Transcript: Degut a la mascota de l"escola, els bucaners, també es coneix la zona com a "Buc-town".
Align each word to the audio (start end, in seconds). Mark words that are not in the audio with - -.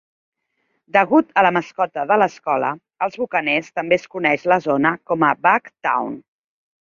Degut 0.95 1.27
a 1.41 1.43
la 1.47 1.51
mascota 1.57 2.05
de 2.11 2.15
l"escola, 2.15 2.71
els 3.07 3.19
bucaners, 3.25 3.69
també 3.81 4.01
es 4.01 4.09
coneix 4.17 4.47
la 4.53 4.59
zona 4.69 4.95
com 5.13 5.29
a 5.29 5.31
"Buc-town". 5.45 6.19